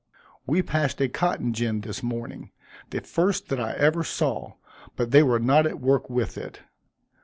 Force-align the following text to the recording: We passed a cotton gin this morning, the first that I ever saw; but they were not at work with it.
We 0.47 0.63
passed 0.63 0.99
a 0.99 1.07
cotton 1.07 1.53
gin 1.53 1.81
this 1.81 2.01
morning, 2.01 2.49
the 2.89 3.01
first 3.01 3.49
that 3.49 3.59
I 3.59 3.73
ever 3.73 4.03
saw; 4.03 4.53
but 4.95 5.11
they 5.11 5.21
were 5.21 5.37
not 5.37 5.67
at 5.67 5.79
work 5.79 6.09
with 6.09 6.39
it. 6.39 6.61